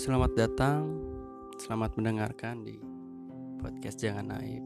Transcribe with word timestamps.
Selamat 0.00 0.32
datang, 0.32 0.96
selamat 1.60 2.00
mendengarkan 2.00 2.64
di 2.64 2.80
podcast 3.60 4.00
Jangan 4.00 4.32
Naib. 4.32 4.64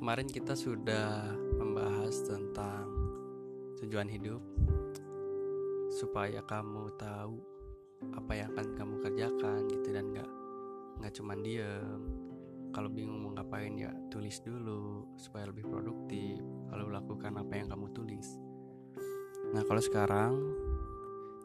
Kemarin 0.00 0.32
kita 0.32 0.56
sudah 0.56 1.28
membahas 1.60 2.24
tentang 2.24 2.88
tujuan 3.76 4.08
hidup, 4.08 4.40
supaya 5.92 6.40
kamu 6.48 6.88
tahu 6.96 7.36
apa 8.16 8.32
yang 8.32 8.48
akan 8.56 8.66
kamu 8.80 8.94
kerjakan 9.04 9.68
gitu 9.68 9.92
dan 9.92 10.08
nggak 10.08 10.30
nggak 11.04 11.12
cuma 11.12 11.36
diem. 11.36 12.00
Kalau 12.72 12.88
bingung 12.88 13.28
mau 13.28 13.36
ngapain 13.36 13.76
ya 13.76 13.92
tulis 14.08 14.40
dulu 14.40 15.04
supaya 15.20 15.52
lebih 15.52 15.68
produktif. 15.68 16.40
Lalu 16.72 16.96
lakukan 16.96 17.44
apa 17.44 17.52
yang 17.52 17.68
kamu 17.68 17.92
tulis. 17.92 18.40
Nah 19.52 19.60
kalau 19.68 19.84
sekarang 19.84 20.64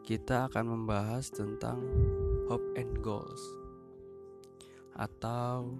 kita 0.02 0.50
akan 0.50 0.66
membahas 0.66 1.30
tentang 1.30 1.78
hope 2.50 2.74
and 2.74 2.90
goals 3.06 3.38
atau 4.98 5.78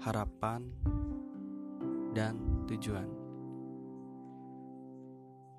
harapan 0.00 0.64
dan 2.16 2.40
tujuan. 2.64 3.04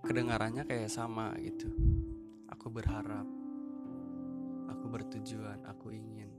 Kedengarannya 0.01 0.65
kayak 0.65 0.89
sama 0.89 1.37
gitu. 1.37 1.69
Aku 2.49 2.73
berharap, 2.73 3.29
aku 4.65 4.85
bertujuan, 4.89 5.61
aku 5.69 5.93
ingin. 5.93 6.33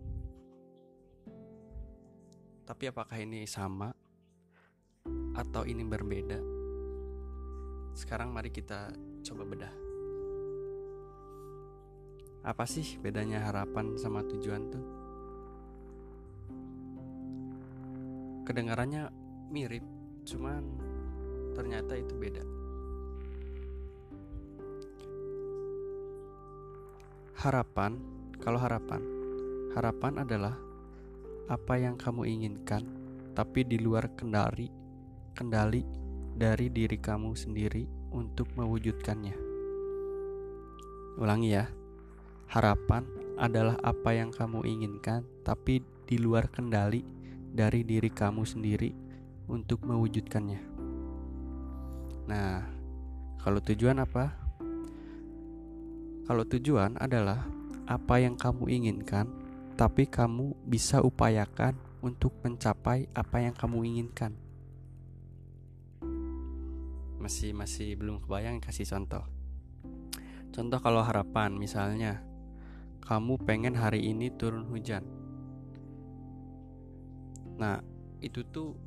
Tapi 2.67 2.91
apakah 2.91 3.15
ini 3.23 3.47
sama 3.47 3.95
atau 5.39 5.63
ini 5.63 5.87
berbeda? 5.87 6.43
Sekarang 7.95 8.35
mari 8.35 8.51
kita 8.51 8.91
coba 9.23 9.47
bedah. 9.47 9.82
Apa 12.43 12.67
sih 12.67 12.99
bedanya 12.99 13.39
harapan 13.47 13.95
sama 13.95 14.27
tujuan 14.27 14.63
tuh? 14.67 14.85
Kedengarannya 18.43 19.15
mirip, 19.55 19.87
cuman 20.27 20.67
ternyata 21.55 21.95
itu 21.95 22.19
beda. 22.19 22.43
Harapan, 27.39 27.95
kalau 28.43 28.59
harapan, 28.59 29.03
harapan 29.79 30.27
adalah 30.27 30.59
apa 31.47 31.75
yang 31.79 31.95
kamu 31.95 32.27
inginkan, 32.27 32.83
tapi 33.39 33.63
di 33.63 33.79
luar 33.79 34.11
kendali, 34.19 34.67
kendali 35.31 35.87
dari 36.35 36.67
diri 36.75 36.99
kamu 36.99 37.39
sendiri 37.39 37.87
untuk 38.11 38.51
mewujudkannya. 38.59 39.37
Ulangi 41.23 41.51
ya. 41.55 41.82
Harapan 42.53 43.09
adalah 43.41 43.81
apa 43.81 44.13
yang 44.13 44.29
kamu 44.29 44.69
inginkan, 44.69 45.25
tapi 45.41 45.81
di 46.05 46.21
luar 46.21 46.53
kendali 46.53 47.01
dari 47.49 47.81
diri 47.81 48.13
kamu 48.13 48.45
sendiri 48.45 48.93
untuk 49.49 49.81
mewujudkannya. 49.89 50.61
Nah, 52.29 52.61
kalau 53.41 53.57
tujuan 53.57 54.05
apa? 54.05 54.37
Kalau 56.29 56.45
tujuan 56.45 57.01
adalah 57.01 57.49
apa 57.89 58.21
yang 58.21 58.37
kamu 58.37 58.69
inginkan, 58.69 59.33
tapi 59.73 60.05
kamu 60.05 60.53
bisa 60.69 61.01
upayakan 61.01 61.73
untuk 62.05 62.37
mencapai 62.45 63.09
apa 63.17 63.49
yang 63.49 63.57
kamu 63.57 63.81
inginkan. 63.97 64.37
Masih 67.17 67.57
masih 67.57 67.97
belum 67.97 68.21
kebayang 68.21 68.61
kasih 68.61 68.85
contoh. 68.85 69.25
Contoh 70.53 70.85
kalau 70.85 71.01
harapan 71.01 71.57
misalnya 71.57 72.21
kamu 73.03 73.35
pengen 73.43 73.75
hari 73.75 73.99
ini 74.15 74.31
turun 74.31 74.63
hujan. 74.71 75.03
Nah, 77.59 77.83
itu 78.23 78.47
tuh 78.47 78.79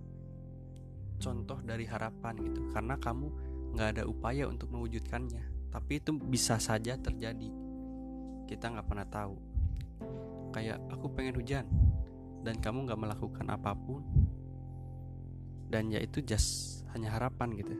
contoh 1.19 1.59
dari 1.63 1.83
harapan 1.83 2.39
gitu, 2.39 2.71
karena 2.71 2.95
kamu 2.95 3.27
nggak 3.75 3.89
ada 3.99 4.03
upaya 4.07 4.47
untuk 4.47 4.71
mewujudkannya, 4.71 5.71
tapi 5.71 5.99
itu 5.99 6.15
bisa 6.15 6.55
saja 6.63 6.95
terjadi. 6.95 7.51
Kita 8.47 8.71
nggak 8.71 8.87
pernah 8.87 9.07
tahu. 9.07 9.35
Kayak 10.55 10.79
aku 10.87 11.11
pengen 11.11 11.35
hujan, 11.35 11.67
dan 12.47 12.55
kamu 12.63 12.87
nggak 12.87 12.99
melakukan 12.99 13.47
apa 13.51 13.75
pun, 13.75 13.99
dan 15.67 15.91
ya 15.91 15.99
itu 15.99 16.23
just 16.23 16.81
hanya 16.95 17.11
harapan 17.11 17.51
gitu. 17.59 17.75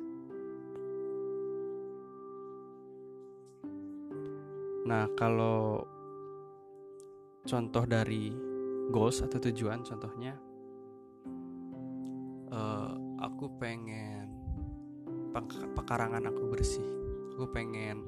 Nah, 4.86 5.08
kalau 5.16 5.82
contoh 7.46 7.86
dari 7.86 8.34
goals 8.90 9.22
atau 9.22 9.38
tujuan 9.38 9.86
contohnya 9.86 10.34
uh, 12.52 12.92
aku 13.22 13.50
pengen 13.58 14.30
pekarangan 15.76 16.32
aku 16.32 16.44
bersih. 16.48 16.88
Aku 17.36 17.52
pengen 17.52 18.08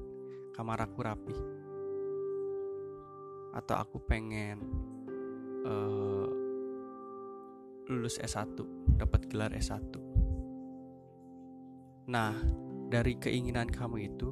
kamar 0.56 0.80
aku 0.80 1.04
rapi. 1.04 1.36
Atau 3.52 3.76
aku 3.76 3.98
pengen 4.00 4.64
uh, 5.68 6.30
lulus 7.88 8.20
S1 8.20 8.56
dapat 9.00 9.32
gelar 9.32 9.54
S1 9.56 10.10
nah 12.08 12.32
dari 12.88 13.20
keinginan 13.20 13.68
kamu 13.68 14.08
itu 14.08 14.32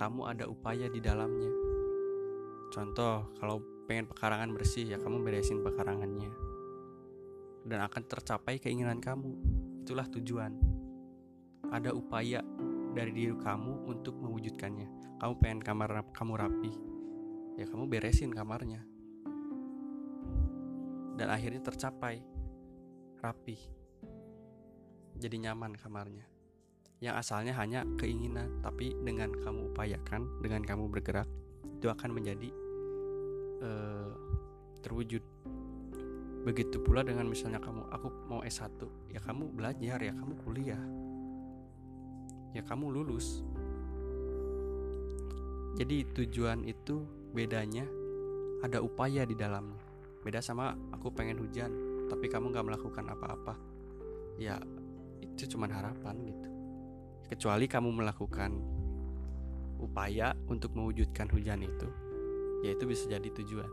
kamu 0.00 0.32
ada 0.32 0.48
upaya 0.48 0.88
di 0.88 1.04
dalamnya. 1.04 1.52
Contoh 2.72 3.28
kalau 3.36 3.60
pengen 3.90 4.06
pekarangan 4.06 4.54
bersih 4.54 4.86
ya 4.86 5.02
kamu 5.02 5.18
beresin 5.26 5.66
pekarangannya. 5.66 6.30
Dan 7.66 7.82
akan 7.82 8.06
tercapai 8.06 8.62
keinginan 8.62 9.02
kamu. 9.02 9.34
Itulah 9.82 10.06
tujuan. 10.14 10.54
Ada 11.74 11.90
upaya 11.90 12.38
dari 12.94 13.10
diri 13.10 13.34
kamu 13.34 13.90
untuk 13.90 14.14
mewujudkannya. 14.14 15.18
Kamu 15.18 15.34
pengen 15.42 15.58
kamar 15.66 16.06
kamu 16.14 16.32
rapi. 16.38 16.72
Ya 17.58 17.66
kamu 17.66 17.90
beresin 17.90 18.30
kamarnya. 18.30 18.86
Dan 21.18 21.26
akhirnya 21.26 21.58
tercapai. 21.58 22.22
Rapi. 23.18 23.58
Jadi 25.18 25.36
nyaman 25.50 25.74
kamarnya. 25.74 26.30
Yang 27.02 27.26
asalnya 27.26 27.58
hanya 27.58 27.82
keinginan 27.98 28.62
tapi 28.62 28.94
dengan 29.02 29.34
kamu 29.34 29.74
upayakan 29.74 30.38
dengan 30.38 30.62
kamu 30.62 30.86
bergerak 30.94 31.26
itu 31.80 31.88
akan 31.88 32.12
menjadi 32.12 32.52
uh, 33.60 34.08
terwujud. 34.80 35.22
Begitu 36.40 36.80
pula 36.80 37.04
dengan 37.04 37.28
misalnya 37.28 37.60
kamu 37.60 37.92
aku 37.92 38.08
mau 38.32 38.40
S1 38.40 38.80
ya 39.12 39.20
kamu 39.20 39.52
belajar 39.52 40.00
ya 40.00 40.12
kamu 40.16 40.32
kuliah. 40.40 40.82
Ya 42.56 42.64
kamu 42.64 42.90
lulus. 42.90 43.44
Jadi 45.78 46.02
tujuan 46.16 46.66
itu 46.66 47.04
bedanya 47.30 47.86
ada 48.64 48.80
upaya 48.80 49.22
di 49.28 49.36
dalamnya. 49.36 49.78
Beda 50.20 50.40
sama 50.44 50.74
aku 50.92 51.12
pengen 51.12 51.40
hujan 51.40 51.70
tapi 52.10 52.26
kamu 52.26 52.50
gak 52.50 52.66
melakukan 52.66 53.06
apa-apa. 53.06 53.54
Ya 54.40 54.58
itu 55.20 55.56
cuma 55.56 55.68
harapan 55.68 56.16
gitu. 56.24 56.48
Kecuali 57.30 57.70
kamu 57.70 58.02
melakukan 58.02 58.50
upaya 59.80 60.34
untuk 60.50 60.74
mewujudkan 60.76 61.30
hujan 61.30 61.64
itu 61.64 62.09
ya 62.60 62.76
itu 62.76 62.84
bisa 62.84 63.08
jadi 63.08 63.28
tujuan. 63.28 63.70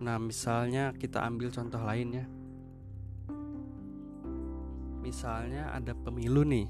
Nah, 0.00 0.16
misalnya 0.16 0.96
kita 0.96 1.20
ambil 1.20 1.52
contoh 1.52 1.78
lainnya. 1.84 2.24
Misalnya 5.04 5.76
ada 5.76 5.92
pemilu 5.92 6.40
nih. 6.40 6.68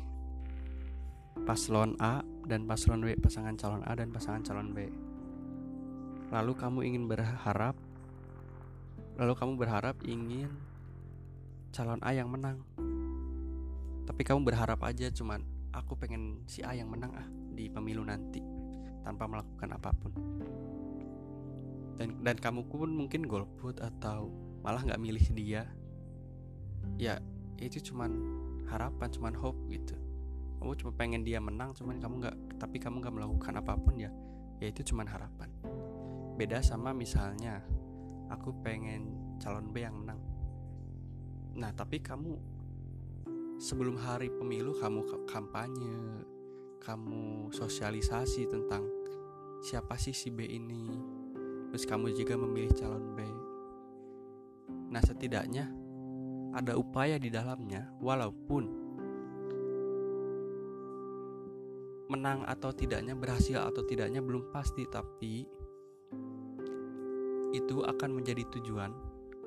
Paslon 1.46 1.94
A 2.02 2.26
dan 2.50 2.67
paslon 2.67 3.06
B, 3.06 3.14
pasangan 3.17 3.55
calon 3.55 3.87
A 3.87 3.94
dan 3.94 4.11
pasangan 4.11 4.43
calon 4.43 4.75
B. 4.75 4.90
Lalu 6.35 6.52
kamu 6.58 6.79
ingin 6.87 7.05
berharap 7.06 7.79
lalu 9.14 9.37
kamu 9.37 9.52
berharap 9.61 9.96
ingin 10.02 10.50
calon 11.70 12.02
A 12.02 12.11
yang 12.11 12.26
menang. 12.26 12.58
Tapi 14.11 14.23
kamu 14.26 14.43
berharap 14.43 14.82
aja 14.82 15.06
cuman 15.14 15.60
aku 15.70 15.94
pengen 15.99 16.43
si 16.46 16.62
A 16.67 16.75
yang 16.75 16.90
menang 16.90 17.14
ah 17.14 17.28
di 17.55 17.70
pemilu 17.70 18.02
nanti 18.02 18.43
tanpa 19.02 19.26
melakukan 19.26 19.70
apa 19.75 19.90
pun. 19.94 20.12
Dan 22.00 22.25
dan 22.25 22.37
kamu 22.40 22.64
pun 22.67 22.88
mungkin 22.90 23.28
golput 23.28 23.78
atau 23.81 24.32
malah 24.64 24.82
nggak 24.84 25.00
milih 25.00 25.26
dia. 25.37 25.69
Ya 26.96 27.20
itu 27.61 27.93
cuman 27.93 28.11
harapan 28.69 29.08
cuman 29.12 29.34
hope 29.37 29.61
gitu. 29.69 29.96
Kamu 30.61 30.76
cuma 30.76 30.93
pengen 30.93 31.25
dia 31.25 31.40
menang 31.40 31.73
cuman 31.73 31.96
kamu 32.00 32.14
nggak 32.25 32.37
tapi 32.61 32.76
kamu 32.76 33.00
nggak 33.00 33.14
melakukan 33.16 33.55
apa 33.56 33.73
pun 33.81 33.96
ya 33.96 34.12
ya 34.61 34.66
itu 34.69 34.93
cuman 34.93 35.08
harapan. 35.08 35.49
Beda 36.37 36.61
sama 36.61 36.93
misalnya 36.93 37.61
aku 38.28 38.52
pengen 38.64 39.37
calon 39.40 39.73
B 39.73 39.84
yang 39.84 39.96
menang. 39.96 40.20
Nah 41.56 41.73
tapi 41.73 42.00
kamu 42.00 42.60
sebelum 43.61 44.01
hari 44.01 44.33
pemilu 44.33 44.73
kamu 44.81 45.29
kampanye 45.29 46.25
kamu 46.81 47.53
sosialisasi 47.53 48.49
tentang 48.49 48.89
siapa 49.61 50.01
sih 50.01 50.17
si 50.17 50.33
B 50.33 50.49
ini. 50.49 50.89
Terus 51.69 51.85
kamu 51.85 52.17
juga 52.17 52.41
memilih 52.41 52.73
calon 52.73 53.12
B. 53.12 53.21
Nah 54.91 55.05
setidaknya 55.05 55.69
ada 56.57 56.75
upaya 56.75 57.21
di 57.21 57.29
dalamnya 57.29 57.93
walaupun 58.01 58.65
menang 62.11 62.43
atau 62.49 62.75
tidaknya 62.75 63.15
berhasil 63.15 63.61
atau 63.61 63.87
tidaknya 63.87 64.19
belum 64.19 64.51
pasti 64.51 64.83
tapi 64.89 65.47
itu 67.55 67.77
akan 67.87 68.11
menjadi 68.19 68.43
tujuan 68.59 68.91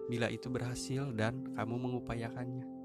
bila 0.07 0.31
itu 0.31 0.47
berhasil 0.47 1.11
dan 1.11 1.43
kamu 1.59 1.75
mengupayakannya 1.75 2.82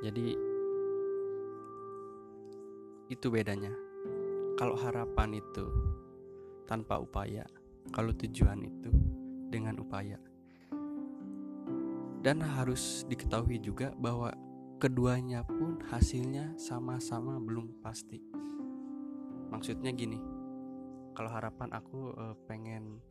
jadi 0.00 0.36
itu 3.10 3.26
bedanya 3.28 3.72
kalau 4.56 4.76
harapan 4.76 5.40
itu 5.40 5.66
tanpa 6.68 7.00
upaya 7.00 7.44
kalau 7.90 8.12
tujuan 8.14 8.64
itu 8.64 8.90
dengan 9.50 9.80
upaya 9.82 10.20
dan 12.20 12.44
harus 12.44 13.08
diketahui 13.08 13.56
juga 13.56 13.96
bahwa 13.96 14.32
keduanya 14.80 15.44
pun 15.44 15.76
hasilnya 15.92 16.56
sama-sama 16.56 17.36
belum 17.36 17.84
pasti. 17.84 18.16
Maksudnya 19.52 19.92
gini, 19.92 20.16
kalau 21.12 21.28
harapan 21.28 21.68
aku 21.76 22.16
uh, 22.16 22.36
pengen 22.48 23.04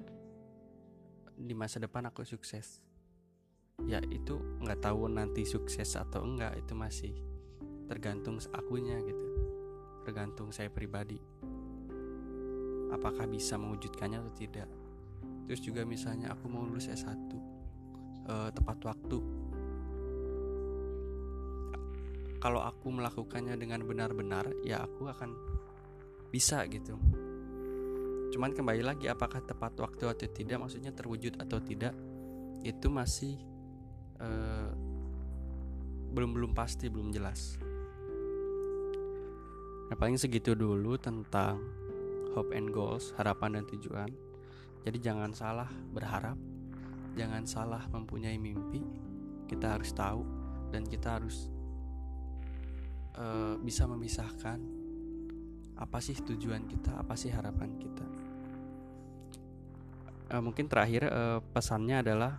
di 1.38 1.54
masa 1.54 1.78
depan 1.78 2.10
aku 2.10 2.26
sukses, 2.26 2.82
ya 3.90 3.98
itu 4.14 4.38
nggak 4.62 4.86
tahu 4.86 5.10
nanti 5.10 5.42
sukses 5.50 5.98
atau 5.98 6.22
enggak 6.22 6.54
itu 6.62 6.78
masih 6.78 7.14
tergantung 7.90 8.38
akunya 8.54 9.02
gitu, 9.02 9.26
tergantung 10.06 10.54
saya 10.54 10.70
pribadi. 10.70 11.18
Apakah 12.94 13.26
bisa 13.26 13.58
mewujudkannya 13.58 14.22
atau 14.22 14.34
tidak? 14.38 14.70
Terus 15.50 15.62
juga 15.66 15.82
misalnya 15.82 16.38
aku 16.38 16.46
mau 16.46 16.62
lulus 16.62 16.86
S1 16.86 17.10
uh, 17.10 17.34
eh, 18.30 18.50
tepat 18.54 18.78
waktu 18.86 19.20
kalau 22.40 22.64
aku 22.64 22.88
melakukannya 22.90 23.60
dengan 23.60 23.84
benar-benar 23.84 24.48
ya 24.64 24.80
aku 24.88 25.12
akan 25.12 25.36
bisa 26.32 26.64
gitu 26.72 26.96
cuman 28.30 28.56
kembali 28.56 28.86
lagi 28.86 29.12
apakah 29.12 29.44
tepat 29.44 29.76
waktu 29.82 30.04
atau 30.08 30.28
tidak 30.32 30.58
maksudnya 30.62 30.96
terwujud 30.96 31.36
atau 31.42 31.60
tidak 31.60 31.92
itu 32.64 32.88
masih 32.88 33.36
uh, 34.20 34.70
belum 36.14 36.36
belum 36.36 36.52
pasti 36.54 36.88
belum 36.88 37.12
jelas. 37.12 37.60
Nah 39.90 39.98
paling 39.98 40.22
segitu 40.22 40.54
dulu 40.54 41.00
tentang 41.02 41.58
hope 42.38 42.54
and 42.54 42.70
goals 42.70 43.12
harapan 43.18 43.62
dan 43.62 43.66
tujuan. 43.74 44.10
Jadi 44.86 44.98
jangan 45.02 45.34
salah 45.36 45.70
berharap 45.92 46.38
jangan 47.18 47.44
salah 47.44 47.84
mempunyai 47.90 48.38
mimpi. 48.38 48.84
Kita 49.50 49.76
harus 49.76 49.92
tahu 49.92 50.24
dan 50.70 50.86
kita 50.86 51.18
harus 51.18 51.50
uh, 53.18 53.58
bisa 53.60 53.90
memisahkan 53.90 54.62
apa 55.80 55.98
sih 56.04 56.16
tujuan 56.16 56.68
kita, 56.68 57.00
apa 57.00 57.16
sih 57.16 57.32
harapan 57.34 57.76
kita. 57.80 58.06
Uh, 60.30 60.42
mungkin 60.44 60.70
terakhir 60.70 61.10
uh, 61.10 61.42
pesannya 61.52 62.06
adalah 62.06 62.38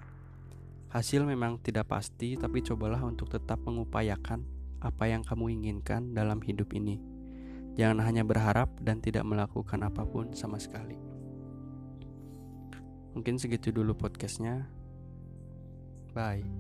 hasil 0.91 1.23
memang 1.23 1.63
tidak 1.63 1.91
pasti, 1.91 2.35
tapi 2.35 2.61
cobalah 2.67 3.01
untuk 3.07 3.31
tetap 3.31 3.63
mengupayakan 3.63 4.43
apa 4.83 5.05
yang 5.07 5.23
kamu 5.23 5.55
inginkan 5.61 6.13
dalam 6.13 6.43
hidup 6.43 6.75
ini. 6.75 6.99
Jangan 7.79 8.03
hanya 8.03 8.27
berharap 8.27 8.75
dan 8.83 8.99
tidak 8.99 9.23
melakukan 9.23 9.81
apa 9.87 10.03
pun 10.03 10.35
sama 10.35 10.59
sekali. 10.59 10.99
Mungkin 13.15 13.39
segitu 13.39 13.71
dulu 13.71 13.95
podcastnya. 13.95 14.67
Bye. 16.11 16.60